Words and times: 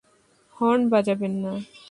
Horn 0.55 0.81
বাজাবেন 0.93 1.33
না। 1.43 1.53